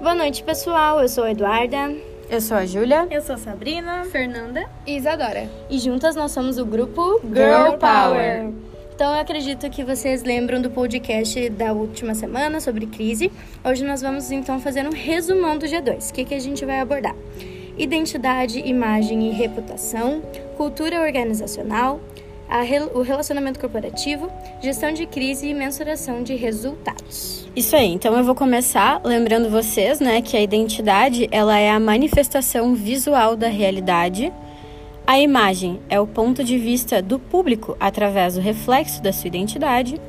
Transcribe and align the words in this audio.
Boa 0.00 0.14
noite, 0.14 0.44
pessoal. 0.44 1.00
Eu 1.00 1.08
sou 1.08 1.24
a 1.24 1.32
Eduarda. 1.32 1.92
Eu 2.30 2.40
sou 2.40 2.56
a 2.56 2.64
Júlia. 2.64 3.08
Eu 3.10 3.20
sou 3.20 3.34
a 3.34 3.38
Sabrina. 3.38 4.04
Fernanda. 4.04 4.64
E 4.86 4.96
Isadora. 4.96 5.50
E 5.68 5.76
juntas 5.80 6.14
nós 6.14 6.30
somos 6.30 6.56
o 6.56 6.64
grupo 6.64 7.20
Girl 7.24 7.76
Power. 7.78 8.52
Então 8.94 9.12
eu 9.12 9.20
acredito 9.20 9.68
que 9.68 9.82
vocês 9.82 10.22
lembram 10.22 10.62
do 10.62 10.70
podcast 10.70 11.50
da 11.50 11.72
última 11.72 12.14
semana 12.14 12.60
sobre 12.60 12.86
crise. 12.86 13.32
Hoje 13.64 13.84
nós 13.84 14.00
vamos 14.00 14.30
então 14.30 14.60
fazer 14.60 14.86
um 14.86 14.92
resumão 14.92 15.58
do 15.58 15.66
G2. 15.66 16.10
O 16.10 16.14
que, 16.14 16.24
que 16.24 16.34
a 16.34 16.40
gente 16.40 16.64
vai 16.64 16.78
abordar? 16.78 17.16
Identidade, 17.76 18.60
imagem 18.60 19.28
e 19.28 19.32
reputação, 19.32 20.22
cultura 20.56 21.00
organizacional, 21.02 22.00
a, 22.48 22.60
o 22.96 23.02
relacionamento 23.02 23.58
corporativo, 23.58 24.30
gestão 24.62 24.92
de 24.92 25.06
crise 25.06 25.48
e 25.48 25.54
mensuração 25.54 26.22
de 26.22 26.36
resultados. 26.36 27.37
Isso 27.58 27.74
aí. 27.74 27.92
Então 27.92 28.16
eu 28.16 28.22
vou 28.22 28.36
começar 28.36 29.00
lembrando 29.02 29.50
vocês, 29.50 29.98
né, 29.98 30.22
que 30.22 30.36
a 30.36 30.40
identidade 30.40 31.28
ela 31.32 31.58
é 31.58 31.68
a 31.68 31.80
manifestação 31.80 32.72
visual 32.72 33.34
da 33.34 33.48
realidade. 33.48 34.32
A 35.04 35.18
imagem 35.18 35.80
é 35.88 35.98
o 35.98 36.06
ponto 36.06 36.44
de 36.44 36.56
vista 36.56 37.02
do 37.02 37.18
público 37.18 37.76
através 37.80 38.36
do 38.36 38.40
reflexo 38.40 39.02
da 39.02 39.12
sua 39.12 39.26
identidade. 39.26 40.00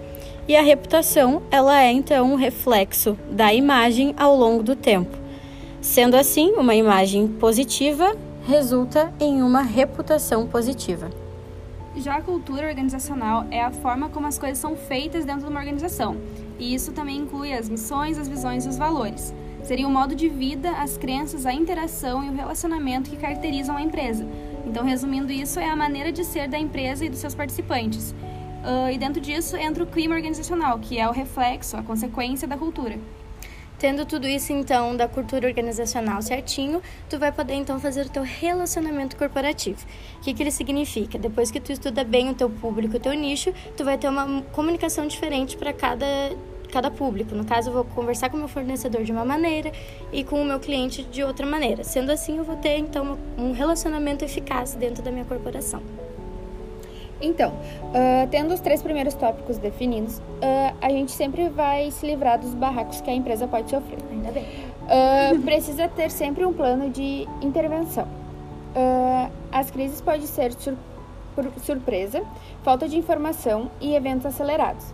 E 0.47 0.55
a 0.55 0.61
reputação, 0.61 1.41
ela 1.49 1.81
é 1.81 1.91
então 1.91 2.33
um 2.33 2.35
reflexo 2.35 3.17
da 3.31 3.51
imagem 3.51 4.13
ao 4.15 4.35
longo 4.35 4.61
do 4.61 4.75
tempo. 4.75 5.17
Sendo 5.81 6.15
assim, 6.15 6.51
uma 6.51 6.75
imagem 6.75 7.27
positiva 7.27 8.15
resulta 8.47 9.11
em 9.19 9.41
uma 9.41 9.63
reputação 9.63 10.45
positiva. 10.45 11.09
Já 11.95 12.17
a 12.17 12.21
cultura 12.21 12.67
organizacional 12.67 13.45
é 13.49 13.61
a 13.61 13.71
forma 13.71 14.09
como 14.09 14.27
as 14.27 14.37
coisas 14.37 14.57
são 14.57 14.75
feitas 14.75 15.25
dentro 15.25 15.43
de 15.43 15.49
uma 15.49 15.59
organização. 15.59 16.17
E 16.59 16.73
isso 16.73 16.91
também 16.91 17.17
inclui 17.17 17.53
as 17.53 17.67
missões, 17.67 18.17
as 18.17 18.27
visões 18.27 18.65
e 18.65 18.69
os 18.69 18.77
valores. 18.77 19.33
Seria 19.63 19.87
o 19.87 19.91
modo 19.91 20.15
de 20.15 20.29
vida, 20.29 20.71
as 20.71 20.97
crenças, 20.97 21.45
a 21.45 21.53
interação 21.53 22.23
e 22.23 22.29
o 22.29 22.35
relacionamento 22.35 23.09
que 23.09 23.17
caracterizam 23.17 23.75
a 23.75 23.81
empresa. 23.81 24.25
Então, 24.65 24.85
resumindo 24.85 25.31
isso, 25.31 25.59
é 25.59 25.69
a 25.69 25.75
maneira 25.75 26.11
de 26.11 26.23
ser 26.23 26.47
da 26.47 26.57
empresa 26.57 27.05
e 27.05 27.09
dos 27.09 27.19
seus 27.19 27.35
participantes. 27.35 28.11
Uh, 28.11 28.91
e 28.91 28.97
dentro 28.97 29.21
disso 29.21 29.55
entra 29.57 29.83
o 29.83 29.87
clima 29.87 30.15
organizacional, 30.15 30.79
que 30.79 30.99
é 30.99 31.07
o 31.07 31.11
reflexo, 31.11 31.77
a 31.77 31.83
consequência 31.83 32.47
da 32.47 32.57
cultura. 32.57 32.99
Tendo 33.79 34.05
tudo 34.05 34.27
isso, 34.27 34.51
então, 34.51 34.93
da 34.93 35.07
cultura 35.07 35.47
organizacional 35.47 36.21
certinho, 36.21 36.81
tu 37.09 37.17
vai 37.17 37.31
poder, 37.31 37.53
então, 37.53 37.79
fazer 37.79 38.07
o 38.07 38.09
teu 38.09 38.23
relacionamento 38.23 39.15
corporativo. 39.15 39.79
O 40.17 40.19
que, 40.19 40.33
que 40.33 40.43
ele 40.43 40.51
significa? 40.51 41.17
Depois 41.17 41.49
que 41.49 41.61
tu 41.61 41.71
estuda 41.71 42.03
bem 42.03 42.29
o 42.29 42.33
teu 42.33 42.49
público, 42.49 42.97
o 42.97 42.99
teu 42.99 43.13
nicho, 43.13 43.53
tu 43.77 43.85
vai 43.85 43.97
ter 43.97 44.09
uma 44.09 44.41
comunicação 44.51 45.07
diferente 45.07 45.55
para 45.55 45.71
cada, 45.71 46.05
cada 46.69 46.91
público. 46.91 47.33
No 47.33 47.45
caso, 47.45 47.69
eu 47.69 47.73
vou 47.73 47.85
conversar 47.85 48.29
com 48.29 48.35
o 48.35 48.39
meu 48.41 48.49
fornecedor 48.49 49.03
de 49.03 49.13
uma 49.13 49.23
maneira 49.23 49.71
e 50.11 50.25
com 50.25 50.41
o 50.41 50.45
meu 50.45 50.59
cliente 50.59 51.01
de 51.03 51.23
outra 51.23 51.45
maneira. 51.45 51.85
Sendo 51.85 52.11
assim, 52.11 52.37
eu 52.37 52.43
vou 52.43 52.57
ter, 52.57 52.77
então, 52.79 53.17
um 53.37 53.53
relacionamento 53.53 54.25
eficaz 54.25 54.75
dentro 54.75 55.01
da 55.01 55.09
minha 55.09 55.23
corporação. 55.23 55.81
Então, 57.21 57.51
uh, 57.51 58.27
tendo 58.31 58.53
os 58.53 58.59
três 58.59 58.81
primeiros 58.81 59.13
tópicos 59.13 59.57
definidos, 59.57 60.19
uh, 60.19 60.75
a 60.81 60.89
gente 60.89 61.11
sempre 61.11 61.49
vai 61.49 61.91
se 61.91 62.05
livrar 62.05 62.39
dos 62.39 62.53
barracos 62.53 63.01
que 63.01 63.09
a 63.09 63.13
empresa 63.13 63.47
pode 63.47 63.69
sofrer. 63.69 63.99
Ainda 64.11 64.31
bem. 64.31 64.45
Uh, 64.45 65.41
precisa 65.41 65.87
ter 65.87 66.09
sempre 66.09 66.45
um 66.45 66.53
plano 66.53 66.89
de 66.89 67.27
intervenção. 67.41 68.07
as 69.51 69.69
crises 69.71 69.99
podem 70.01 70.25
ser 70.25 70.53
sur 70.53 70.75
surpresa, 71.63 72.21
falta 72.63 72.87
de 72.87 72.97
informação 72.97 73.71
e 73.79 73.95
eventos 73.95 74.25
acelerados. 74.25 74.93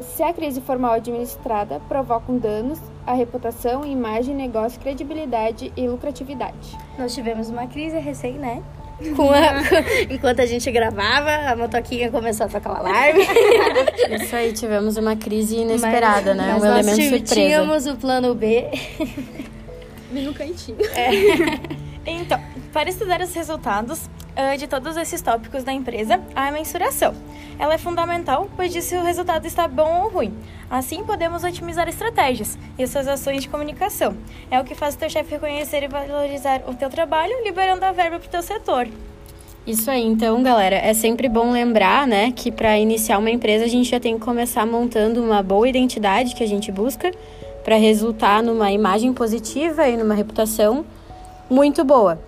Se 0.00 0.22
a 0.22 0.32
crise 0.32 0.60
for 0.60 0.78
mal 0.78 0.92
administrada, 0.92 1.80
provocam 1.88 2.36
danos 2.36 2.80
à 3.06 3.14
reputação, 3.14 3.84
imagem, 3.84 4.34
negócio, 4.34 4.80
credibilidade 4.80 5.72
e 5.76 5.88
lucratividade. 5.88 6.76
Nós 6.98 7.14
tivemos 7.14 7.48
uma 7.48 7.66
crise 7.66 7.98
recém, 7.98 8.34
né? 8.34 8.62
Com 9.16 9.30
a, 9.30 9.62
enquanto 10.08 10.40
a 10.40 10.46
gente 10.46 10.70
gravava, 10.70 11.50
a 11.50 11.56
motoquinha 11.56 12.10
começou 12.10 12.46
a 12.46 12.48
tocar 12.48 12.72
o 12.72 12.76
alarme. 12.76 13.22
Isso 14.22 14.34
aí, 14.34 14.52
tivemos 14.52 14.96
uma 14.96 15.16
crise 15.16 15.56
inesperada, 15.56 16.34
mas, 16.34 16.46
né? 16.46 16.52
Mas 16.52 16.62
um 16.62 16.66
nós 16.66 16.86
elemento 16.86 17.10
surpresa. 17.10 17.34
tínhamos 17.34 17.86
o 17.86 17.96
plano 17.96 18.34
B. 18.34 18.68
Bem 20.10 20.24
no 20.24 20.32
cantinho. 20.34 20.78
É. 20.94 21.10
Então, 22.06 22.40
para 22.72 22.88
estudar 22.88 23.20
os 23.20 23.34
resultados 23.34 24.08
de 24.58 24.66
todos 24.66 24.96
esses 24.96 25.20
tópicos 25.22 25.62
da 25.62 25.72
empresa, 25.72 26.20
a 26.34 26.50
mensuração. 26.50 27.14
Ela 27.58 27.74
é 27.74 27.78
fundamental, 27.78 28.48
pois 28.56 28.72
diz 28.72 28.84
se 28.84 28.96
o 28.96 29.02
resultado 29.02 29.46
está 29.46 29.68
bom 29.68 30.02
ou 30.02 30.08
ruim. 30.10 30.34
Assim, 30.68 31.04
podemos 31.04 31.44
otimizar 31.44 31.88
estratégias 31.88 32.58
e 32.78 32.86
suas 32.86 33.06
ações 33.06 33.42
de 33.42 33.48
comunicação. 33.48 34.16
É 34.50 34.60
o 34.60 34.64
que 34.64 34.74
faz 34.74 34.94
o 34.94 34.98
teu 34.98 35.08
chefe 35.08 35.32
reconhecer 35.32 35.84
e 35.84 35.88
valorizar 35.88 36.62
o 36.66 36.74
teu 36.74 36.90
trabalho, 36.90 37.32
liberando 37.44 37.84
a 37.84 37.92
verba 37.92 38.18
para 38.18 38.26
o 38.26 38.30
teu 38.30 38.42
setor. 38.42 38.88
Isso 39.66 39.90
aí, 39.90 40.04
então, 40.04 40.42
galera, 40.42 40.76
é 40.76 40.92
sempre 40.92 41.26
bom 41.26 41.50
lembrar, 41.50 42.06
né, 42.06 42.32
que 42.32 42.52
para 42.52 42.76
iniciar 42.76 43.18
uma 43.18 43.30
empresa 43.30 43.64
a 43.64 43.68
gente 43.68 43.88
já 43.88 43.98
tem 43.98 44.18
que 44.18 44.24
começar 44.24 44.66
montando 44.66 45.22
uma 45.22 45.42
boa 45.42 45.66
identidade 45.66 46.34
que 46.34 46.44
a 46.44 46.48
gente 46.48 46.70
busca 46.70 47.10
para 47.64 47.76
resultar 47.76 48.42
numa 48.42 48.70
imagem 48.70 49.14
positiva 49.14 49.88
e 49.88 49.96
numa 49.96 50.14
reputação 50.14 50.84
muito 51.48 51.82
boa. 51.82 52.20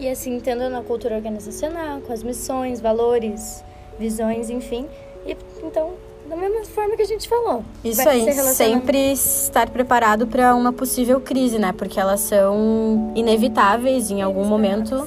E 0.00 0.08
assim, 0.08 0.40
tendo 0.40 0.68
na 0.70 0.82
cultura 0.82 1.14
organizacional, 1.14 2.00
com 2.00 2.12
as 2.12 2.22
missões, 2.22 2.80
valores, 2.80 3.62
visões, 3.98 4.48
enfim. 4.48 4.86
E 5.26 5.36
então 5.62 5.92
da 6.30 6.36
mesma 6.36 6.64
forma 6.64 6.96
que 6.96 7.02
a 7.02 7.06
gente 7.06 7.28
falou. 7.28 7.64
Isso 7.84 8.08
aí, 8.08 8.32
sempre 8.32 9.12
estar 9.12 9.68
preparado 9.68 10.28
para 10.28 10.54
uma 10.54 10.72
possível 10.72 11.20
crise, 11.20 11.58
né? 11.58 11.72
Porque 11.72 11.98
elas 11.98 12.20
são 12.20 13.12
inevitáveis 13.16 14.10
em 14.10 14.22
algum 14.22 14.44
momento. 14.44 15.06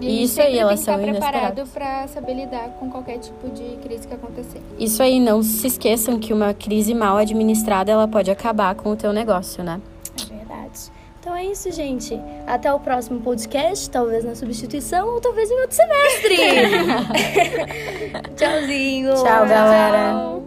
E 0.00 0.24
isso 0.24 0.40
aí, 0.40 0.58
elas 0.58 0.80
são 0.80 0.98
preparado 0.98 1.66
para 1.68 2.08
saber 2.08 2.34
lidar 2.34 2.70
com 2.80 2.90
qualquer 2.90 3.18
tipo 3.18 3.48
de 3.50 3.76
crise 3.76 4.08
que 4.08 4.14
acontecer. 4.14 4.60
Isso 4.78 5.02
aí, 5.02 5.20
não 5.20 5.42
se 5.42 5.66
esqueçam 5.66 6.18
que 6.18 6.32
uma 6.32 6.54
crise 6.54 6.94
mal 6.94 7.18
administrada 7.18 7.92
ela 7.92 8.08
pode 8.08 8.30
acabar 8.30 8.74
com 8.74 8.90
o 8.90 8.96
teu 8.96 9.12
negócio, 9.12 9.62
né? 9.62 9.80
É 10.18 10.34
verdade. 10.34 10.80
Então 11.24 11.34
é 11.34 11.46
isso, 11.46 11.72
gente. 11.72 12.20
Até 12.46 12.70
o 12.70 12.78
próximo 12.78 13.18
podcast, 13.18 13.88
talvez 13.88 14.26
na 14.26 14.34
substituição 14.34 15.08
ou 15.08 15.22
talvez 15.22 15.50
em 15.50 15.58
outro 15.58 15.74
semestre. 15.74 16.36
Tchauzinho. 18.36 19.14
Tchau, 19.14 19.46
galera. 19.46 20.12
Tchau. 20.12 20.43